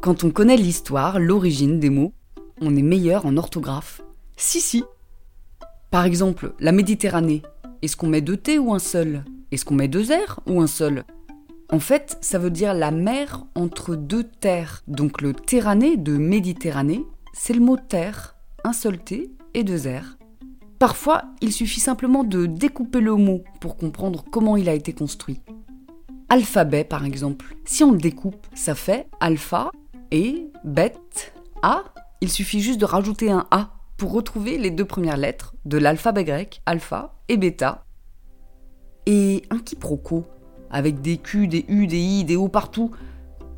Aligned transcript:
Quand 0.00 0.22
on 0.22 0.30
connaît 0.30 0.56
l'histoire, 0.56 1.18
l'origine 1.18 1.80
des 1.80 1.90
mots, 1.90 2.12
on 2.60 2.76
est 2.76 2.82
meilleur 2.82 3.26
en 3.26 3.36
orthographe. 3.36 4.00
Si, 4.36 4.60
si. 4.60 4.84
Par 5.90 6.04
exemple, 6.04 6.54
la 6.60 6.70
Méditerranée. 6.70 7.42
Est-ce 7.82 7.96
qu'on 7.96 8.06
met 8.06 8.20
deux 8.20 8.36
T 8.36 8.60
ou 8.60 8.72
un 8.72 8.78
seul? 8.78 9.24
Est-ce 9.50 9.64
qu'on 9.64 9.74
met 9.74 9.88
deux 9.88 10.04
R 10.04 10.38
ou 10.46 10.60
un 10.60 10.68
seul? 10.68 11.04
En 11.70 11.80
fait, 11.80 12.16
ça 12.20 12.38
veut 12.38 12.50
dire 12.50 12.74
la 12.74 12.92
mer 12.92 13.44
entre 13.56 13.96
deux 13.96 14.22
terres. 14.22 14.82
Donc 14.86 15.20
le 15.20 15.34
Terrané 15.34 15.96
de 15.96 16.16
Méditerranée, 16.16 17.04
c'est 17.32 17.54
le 17.54 17.60
mot 17.60 17.76
terre, 17.76 18.36
un 18.62 18.72
seul 18.72 18.98
T 18.98 19.32
et 19.54 19.64
deux 19.64 19.88
R. 19.88 20.16
Parfois, 20.78 21.24
il 21.40 21.52
suffit 21.52 21.80
simplement 21.80 22.22
de 22.22 22.46
découper 22.46 23.00
le 23.00 23.16
mot 23.16 23.42
pour 23.60 23.76
comprendre 23.76 24.24
comment 24.30 24.56
il 24.56 24.68
a 24.68 24.74
été 24.74 24.92
construit. 24.92 25.40
Alphabet, 26.28 26.84
par 26.84 27.04
exemple. 27.04 27.56
Si 27.64 27.82
on 27.82 27.90
le 27.90 27.98
découpe, 27.98 28.46
ça 28.54 28.76
fait 28.76 29.08
alpha 29.18 29.72
et 30.10 30.50
bête 30.64 31.32
A. 31.62 31.84
Il 32.20 32.30
suffit 32.30 32.60
juste 32.60 32.80
de 32.80 32.84
rajouter 32.84 33.30
un 33.30 33.46
A 33.50 33.70
pour 33.96 34.12
retrouver 34.12 34.58
les 34.58 34.70
deux 34.70 34.84
premières 34.84 35.16
lettres 35.16 35.54
de 35.64 35.78
l'alphabet 35.78 36.24
grec, 36.24 36.62
alpha 36.66 37.14
et 37.28 37.36
bêta. 37.36 37.84
Et 39.06 39.42
un 39.50 39.58
quiproquo, 39.58 40.26
avec 40.70 41.00
des 41.00 41.18
Q, 41.18 41.48
des 41.48 41.64
U, 41.68 41.86
des 41.86 41.98
I, 41.98 42.24
des 42.24 42.36
O 42.36 42.48
partout, 42.48 42.90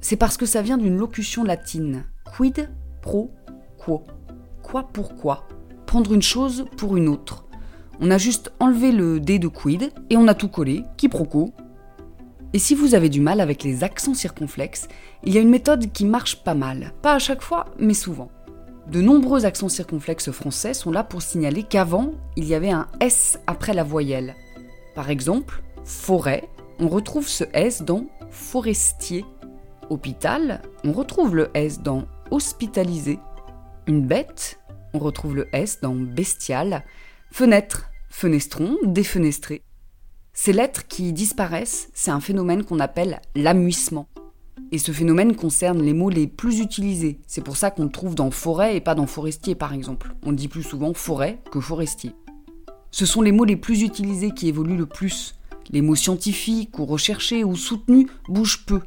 c'est 0.00 0.16
parce 0.16 0.36
que 0.36 0.46
ça 0.46 0.62
vient 0.62 0.78
d'une 0.78 0.96
locution 0.96 1.44
latine. 1.44 2.04
Quid 2.36 2.70
pro 3.02 3.30
quo? 3.78 4.04
Quoi 4.62 4.88
pourquoi 4.92 5.48
Prendre 5.86 6.12
une 6.12 6.22
chose 6.22 6.66
pour 6.76 6.96
une 6.96 7.08
autre. 7.08 7.44
On 8.00 8.10
a 8.10 8.18
juste 8.18 8.52
enlevé 8.60 8.92
le 8.92 9.20
D 9.20 9.38
de 9.38 9.48
quid 9.48 9.92
et 10.08 10.16
on 10.16 10.28
a 10.28 10.34
tout 10.34 10.48
collé, 10.48 10.84
quiproquo, 10.96 11.52
et 12.52 12.58
si 12.58 12.74
vous 12.74 12.94
avez 12.94 13.08
du 13.08 13.20
mal 13.20 13.40
avec 13.40 13.62
les 13.62 13.84
accents 13.84 14.14
circonflexes, 14.14 14.88
il 15.24 15.32
y 15.32 15.38
a 15.38 15.40
une 15.40 15.50
méthode 15.50 15.92
qui 15.92 16.04
marche 16.04 16.42
pas 16.42 16.54
mal. 16.54 16.92
Pas 17.00 17.14
à 17.14 17.18
chaque 17.20 17.42
fois, 17.42 17.66
mais 17.78 17.94
souvent. 17.94 18.30
De 18.88 19.00
nombreux 19.00 19.44
accents 19.44 19.68
circonflexes 19.68 20.32
français 20.32 20.74
sont 20.74 20.90
là 20.90 21.04
pour 21.04 21.22
signaler 21.22 21.62
qu'avant, 21.62 22.12
il 22.34 22.44
y 22.44 22.54
avait 22.54 22.72
un 22.72 22.88
S 22.98 23.38
après 23.46 23.72
la 23.72 23.84
voyelle. 23.84 24.34
Par 24.96 25.10
exemple, 25.10 25.62
forêt, 25.84 26.48
on 26.80 26.88
retrouve 26.88 27.28
ce 27.28 27.44
S 27.52 27.82
dans 27.82 28.06
forestier. 28.30 29.24
Hôpital, 29.88 30.62
on 30.82 30.92
retrouve 30.92 31.36
le 31.36 31.50
S 31.54 31.80
dans 31.80 32.06
hospitalisé. 32.32 33.20
Une 33.86 34.04
bête, 34.06 34.58
on 34.92 34.98
retrouve 34.98 35.36
le 35.36 35.48
S 35.52 35.80
dans 35.80 35.94
bestial. 35.94 36.84
Fenêtre, 37.30 37.90
fenestron, 38.08 38.76
défenestré. 38.84 39.62
Ces 40.42 40.54
lettres 40.54 40.86
qui 40.86 41.12
disparaissent, 41.12 41.90
c'est 41.92 42.10
un 42.10 42.18
phénomène 42.18 42.64
qu'on 42.64 42.80
appelle 42.80 43.20
l'amuissement. 43.34 44.08
Et 44.72 44.78
ce 44.78 44.90
phénomène 44.90 45.36
concerne 45.36 45.82
les 45.82 45.92
mots 45.92 46.08
les 46.08 46.26
plus 46.26 46.60
utilisés. 46.60 47.20
C'est 47.26 47.44
pour 47.44 47.58
ça 47.58 47.70
qu'on 47.70 47.84
le 47.84 47.90
trouve 47.90 48.14
dans 48.14 48.30
forêt 48.30 48.74
et 48.74 48.80
pas 48.80 48.94
dans 48.94 49.06
forestier 49.06 49.54
par 49.54 49.74
exemple. 49.74 50.14
On 50.24 50.32
dit 50.32 50.48
plus 50.48 50.62
souvent 50.62 50.94
forêt 50.94 51.42
que 51.52 51.60
forestier. 51.60 52.12
Ce 52.90 53.04
sont 53.04 53.20
les 53.20 53.32
mots 53.32 53.44
les 53.44 53.58
plus 53.58 53.82
utilisés 53.82 54.30
qui 54.30 54.48
évoluent 54.48 54.78
le 54.78 54.86
plus. 54.86 55.34
Les 55.68 55.82
mots 55.82 55.94
scientifiques 55.94 56.78
ou 56.78 56.86
recherchés 56.86 57.44
ou 57.44 57.54
soutenus 57.54 58.06
bougent 58.26 58.64
peu. 58.64 58.80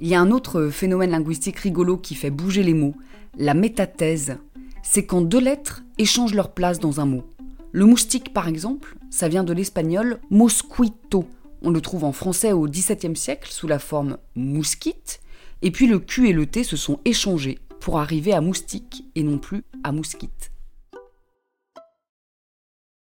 Il 0.00 0.08
y 0.08 0.14
a 0.14 0.22
un 0.22 0.30
autre 0.30 0.68
phénomène 0.68 1.10
linguistique 1.10 1.58
rigolo 1.58 1.98
qui 1.98 2.14
fait 2.14 2.30
bouger 2.30 2.62
les 2.62 2.72
mots, 2.72 2.94
la 3.36 3.52
métathèse. 3.52 4.38
C'est 4.82 5.04
quand 5.04 5.20
deux 5.20 5.40
lettres 5.40 5.82
échangent 5.98 6.32
leur 6.32 6.54
place 6.54 6.78
dans 6.78 6.98
un 6.98 7.04
mot. 7.04 7.24
Le 7.72 7.84
moustique, 7.84 8.32
par 8.32 8.48
exemple, 8.48 8.96
ça 9.12 9.28
vient 9.28 9.44
de 9.44 9.52
l'espagnol 9.52 10.18
mosquito. 10.30 11.28
On 11.60 11.70
le 11.70 11.82
trouve 11.82 12.04
en 12.04 12.12
français 12.12 12.52
au 12.52 12.66
XVIIe 12.66 13.14
siècle 13.14 13.52
sous 13.52 13.68
la 13.68 13.78
forme 13.78 14.16
mousquite, 14.34 15.20
et 15.60 15.70
puis 15.70 15.86
le 15.86 15.98
Q 15.98 16.30
et 16.30 16.32
le 16.32 16.46
T 16.46 16.64
se 16.64 16.76
sont 16.76 16.98
échangés 17.04 17.58
pour 17.78 17.98
arriver 17.98 18.32
à 18.32 18.40
moustique 18.40 19.04
et 19.14 19.22
non 19.22 19.36
plus 19.36 19.64
à 19.84 19.92
mousquite. 19.92 20.51